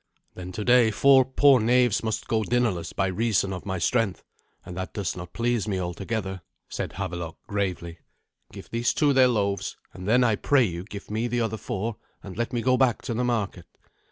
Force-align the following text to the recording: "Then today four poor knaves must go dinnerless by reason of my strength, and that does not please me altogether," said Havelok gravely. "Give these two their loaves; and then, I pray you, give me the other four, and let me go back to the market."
"Then 0.33 0.51
today 0.51 0.89
four 0.89 1.23
poor 1.23 1.59
knaves 1.59 2.01
must 2.01 2.27
go 2.27 2.41
dinnerless 2.43 2.91
by 2.91 3.05
reason 3.05 3.53
of 3.53 3.67
my 3.67 3.77
strength, 3.77 4.23
and 4.65 4.75
that 4.75 4.95
does 4.95 5.15
not 5.15 5.31
please 5.31 5.67
me 5.67 5.79
altogether," 5.79 6.41
said 6.67 6.93
Havelok 6.93 7.37
gravely. 7.45 7.99
"Give 8.51 8.67
these 8.67 8.95
two 8.95 9.13
their 9.13 9.27
loaves; 9.27 9.77
and 9.93 10.07
then, 10.07 10.23
I 10.23 10.37
pray 10.37 10.63
you, 10.63 10.85
give 10.85 11.11
me 11.11 11.27
the 11.27 11.41
other 11.41 11.55
four, 11.57 11.97
and 12.23 12.35
let 12.35 12.51
me 12.51 12.63
go 12.63 12.77
back 12.77 13.03
to 13.03 13.13
the 13.13 13.23
market." 13.23 13.67